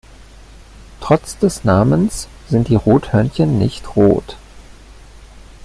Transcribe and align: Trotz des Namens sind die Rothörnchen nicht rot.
Trotz 0.99 1.37
des 1.37 1.63
Namens 1.63 2.27
sind 2.49 2.69
die 2.69 2.75
Rothörnchen 2.75 3.59
nicht 3.59 3.95
rot. 3.95 4.35